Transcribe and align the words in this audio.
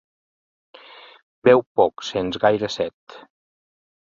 Beu 1.49 1.63
poc, 1.81 2.05
sens 2.09 2.41
gaire 2.47 2.71
set. 2.79 3.19